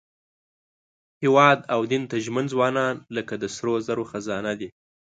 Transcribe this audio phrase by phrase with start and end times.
[1.23, 4.69] هېواد او دین ته ژمن ځوانان لکه د سرو زرو خزانه دي.